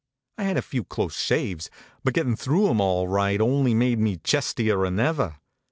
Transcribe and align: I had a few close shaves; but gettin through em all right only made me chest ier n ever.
I 0.39 0.45
had 0.45 0.57
a 0.57 0.63
few 0.63 0.83
close 0.83 1.15
shaves; 1.15 1.69
but 2.03 2.15
gettin 2.15 2.35
through 2.35 2.71
em 2.71 2.81
all 2.81 3.07
right 3.07 3.39
only 3.39 3.75
made 3.75 3.99
me 3.99 4.17
chest 4.17 4.59
ier 4.59 4.83
n 4.83 4.99
ever. 4.99 5.35